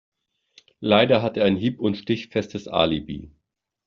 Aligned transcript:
Leider 0.79 1.21
hat 1.21 1.37
er 1.37 1.45
ein 1.45 1.55
hieb- 1.57 1.77
und 1.79 1.95
stichfestes 1.95 2.67
Alibi. 2.67 3.29